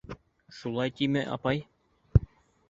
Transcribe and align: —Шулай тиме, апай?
—Шулай 0.59 0.89
тиме, 0.95 1.21
апай? 1.35 1.57